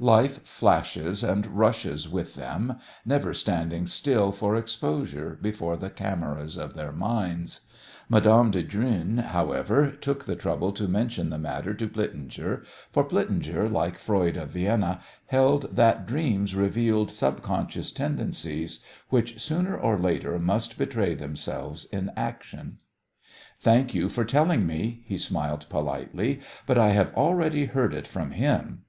[0.00, 6.72] Life flashes and rushes with them, never standing still for exposure before the cameras of
[6.72, 7.68] their minds.
[8.08, 8.48] Mme.
[8.52, 13.98] de Drühn, however, took the trouble to mention the matter to Plitzinger, for Plitzinger, like
[13.98, 21.12] Freud of Vienna, held that dreams revealed subconscious tendencies which sooner or later must betray
[21.14, 22.78] themselves in action.
[23.60, 28.30] "Thank you for telling me," he smiled politely, "but I have already heard it from
[28.30, 28.84] him."